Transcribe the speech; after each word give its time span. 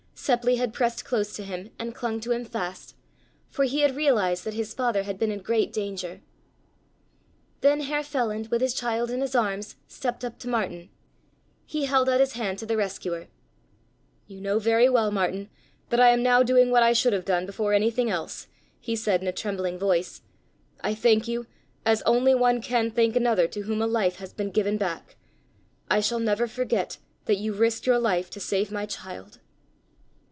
Seppli 0.13 0.57
had 0.57 0.71
pressed 0.71 1.03
close 1.03 1.33
to 1.35 1.41
him 1.43 1.71
and 1.79 1.95
clung 1.95 2.19
to 2.19 2.31
him 2.31 2.45
fast, 2.45 2.95
for 3.49 3.63
he 3.63 3.79
had 3.79 3.95
realized 3.95 4.43
that 4.43 4.53
his 4.53 4.71
father 4.71 5.01
had 5.01 5.17
been 5.17 5.31
in 5.31 5.39
great 5.39 5.73
danger. 5.73 6.21
Then 7.61 7.79
Herr 7.81 8.03
Feland, 8.03 8.49
with 8.51 8.61
his 8.61 8.75
child 8.75 9.09
in 9.09 9.21
his 9.21 9.33
arms, 9.33 9.77
stepped 9.87 10.23
up 10.23 10.37
to 10.39 10.47
Martin. 10.47 10.89
He 11.65 11.85
held 11.85 12.07
out 12.07 12.19
his 12.19 12.33
hand 12.33 12.59
to 12.59 12.67
the 12.67 12.77
rescuer. 12.77 13.29
"You 14.27 14.41
know 14.41 14.59
very 14.59 14.87
well, 14.87 15.09
Martin, 15.09 15.49
that 15.89 15.99
I 15.99 16.09
am 16.09 16.21
now 16.21 16.43
doing 16.43 16.69
what 16.69 16.83
I 16.83 16.93
should 16.93 17.13
have 17.13 17.25
done 17.25 17.47
before 17.47 17.73
anything 17.73 18.11
else," 18.11 18.45
he 18.79 18.95
said 18.95 19.23
in 19.23 19.27
a 19.27 19.31
trembling 19.31 19.79
voice. 19.79 20.21
"I 20.81 20.93
thank 20.93 21.27
you, 21.27 21.47
as 21.83 22.03
only 22.03 22.35
one 22.35 22.61
can 22.61 22.91
thank 22.91 23.15
another, 23.15 23.47
to 23.47 23.61
whom 23.61 23.81
a 23.81 23.87
life 23.87 24.17
has 24.17 24.33
been 24.33 24.51
given 24.51 24.77
back. 24.77 25.15
I 25.89 25.99
shall 25.99 26.19
never 26.19 26.45
forget 26.47 26.99
that 27.25 27.39
you 27.39 27.53
risked 27.53 27.87
your 27.87 27.97
life 27.97 28.29
to 28.29 28.39
save 28.39 28.71
my 28.71 28.85
child." 28.85 29.39